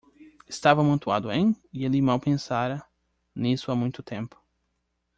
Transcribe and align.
Estava 0.47 0.81
amontoado 0.81 1.29
em? 1.31 1.55
e 1.71 1.85
ele 1.85 2.01
mal 2.01 2.19
pensara 2.19 2.83
nisso 3.35 3.71
há 3.71 3.75
muito 3.75 4.01
tempo. 4.01 4.43